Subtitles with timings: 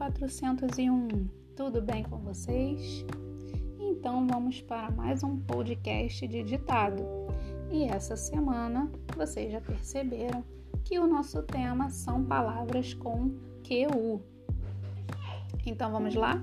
[0.00, 1.28] 1401.
[1.54, 3.04] Tudo bem com vocês?
[3.78, 7.04] Então vamos para mais um podcast de ditado.
[7.70, 10.42] E essa semana vocês já perceberam
[10.84, 13.28] que o nosso tema são palavras com
[13.62, 14.22] QU.
[15.66, 16.42] Então vamos lá?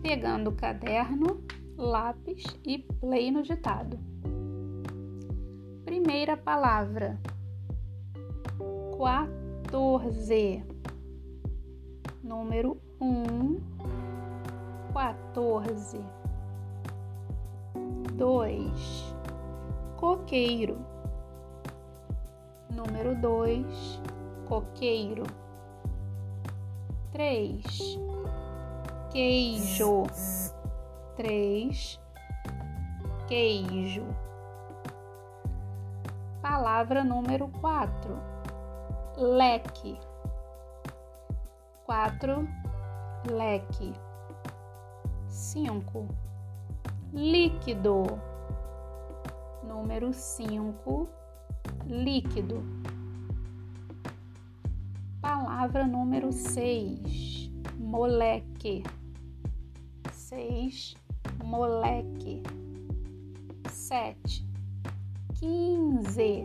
[0.00, 1.44] Pegando caderno,
[1.76, 3.98] lápis e play no ditado.
[5.84, 7.20] Primeira palavra:
[8.96, 10.75] 14
[12.26, 13.60] número um,
[14.92, 16.00] quatorze,
[18.14, 19.14] dois,
[19.96, 20.76] coqueiro,
[22.68, 24.00] número dois,
[24.48, 25.22] coqueiro,
[27.12, 27.96] três,
[29.12, 30.02] queijo,
[31.14, 32.00] três,
[33.28, 34.04] queijo.
[36.42, 38.18] Palavra número quatro,
[39.16, 39.96] leque
[41.86, 42.48] quatro,
[43.30, 43.92] leque.
[45.28, 46.08] Cinco,
[47.12, 48.02] líquido.
[49.62, 51.08] Número cinco,
[51.86, 52.60] líquido.
[55.20, 58.82] Palavra número seis, moleque.
[60.12, 60.96] Seis,
[61.44, 62.42] moleque.
[63.70, 64.44] Sete,
[65.38, 66.44] quinze.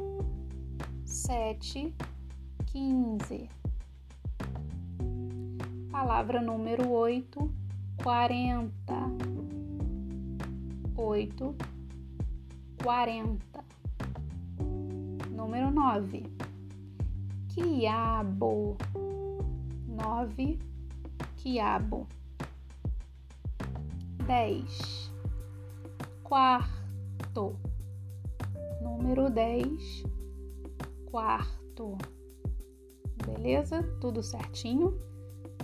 [1.04, 1.96] Sete,
[2.68, 3.50] quinze
[6.02, 7.48] Palavra número 8,
[8.02, 8.72] 40.
[10.98, 11.56] 8,
[12.84, 13.64] 40.
[15.30, 16.24] Número 9,
[17.54, 18.78] quiabo.
[19.86, 20.58] 9,
[21.38, 22.08] quiabo.
[24.26, 25.14] 10,
[26.24, 27.56] quarto.
[28.82, 30.04] Número 10,
[31.12, 31.96] quarto.
[33.24, 33.84] Beleza?
[34.00, 35.11] Tudo certinho?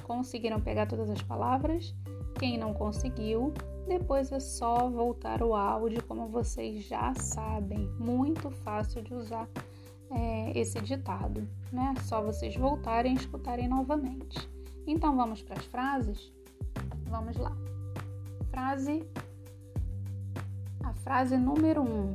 [0.08, 1.94] Conseguiram pegar todas as palavras?
[2.40, 3.54] Quem não conseguiu,
[3.88, 7.90] depois é só voltar o áudio, como vocês já sabem.
[8.00, 9.50] Muito fácil de usar
[10.10, 11.94] é, esse ditado, né?
[12.04, 14.50] Só vocês voltarem e escutarem novamente.
[14.88, 16.32] Então vamos para as frases?
[17.10, 17.52] Vamos lá.
[18.50, 19.04] Frase.
[20.84, 21.86] A frase número 1.
[21.86, 22.14] Um.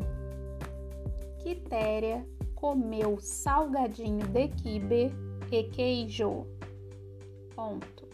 [1.41, 5.13] Quitéria comeu salgadinho de quibe
[5.51, 6.47] e queijo.
[7.63, 8.09] Ponto.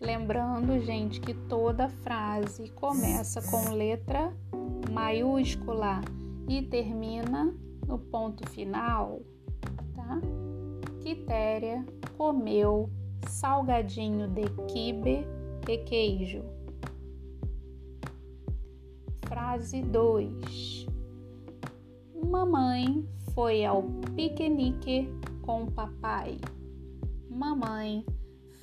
[0.00, 4.34] Lembrando, gente, que toda frase começa com letra
[4.90, 6.00] maiúscula
[6.48, 7.54] e termina
[7.86, 9.20] no ponto final,
[9.94, 10.18] tá?
[11.02, 11.84] Quitéria
[12.16, 12.88] comeu
[13.28, 15.26] salgadinho de quibe
[15.68, 16.42] e queijo.
[19.26, 20.86] Frase 2.
[22.30, 23.82] Mamãe foi ao
[24.16, 25.06] piquenique
[25.42, 26.38] com papai.
[27.28, 28.06] Mamãe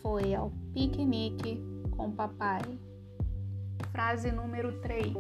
[0.02, 1.62] foi ao piquenique
[1.96, 2.62] com papai.
[3.92, 5.14] Frase número 3.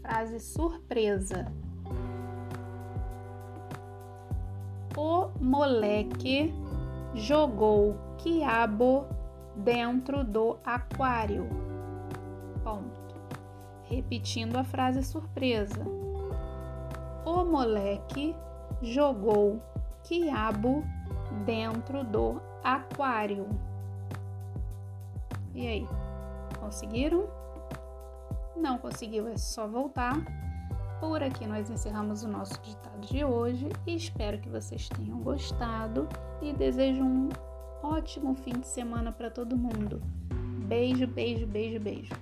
[0.00, 1.46] Frase surpresa.
[4.96, 6.52] O moleque
[7.14, 9.06] jogou quiabo
[9.56, 11.48] dentro do aquário.
[12.62, 13.16] Ponto.
[13.84, 15.84] Repetindo a frase surpresa.
[17.24, 18.34] O moleque
[18.82, 19.62] jogou
[20.02, 20.84] quiabo
[21.44, 23.48] dentro do aquário.
[25.54, 25.88] E aí,
[26.60, 27.28] conseguiram?
[28.56, 30.16] Não conseguiu, é só voltar.
[31.00, 36.08] Por aqui nós encerramos o nosso ditado de hoje e espero que vocês tenham gostado
[36.40, 37.28] e desejo um
[37.82, 40.00] ótimo fim de semana para todo mundo.
[40.66, 42.12] Beijo, beijo, beijo, beijo.